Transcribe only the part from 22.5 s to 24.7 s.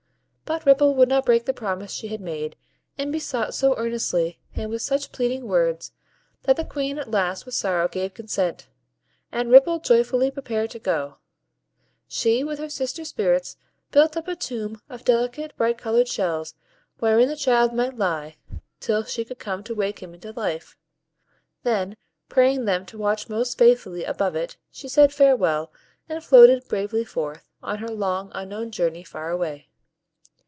them to watch most faithfully above it,